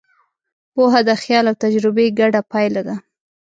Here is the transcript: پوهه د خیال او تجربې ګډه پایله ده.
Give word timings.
پوهه 0.73 1.01
د 1.09 1.11
خیال 1.23 1.45
او 1.51 1.55
تجربې 1.63 2.05
ګډه 2.19 2.41
پایله 2.51 2.81
ده. 2.87 2.95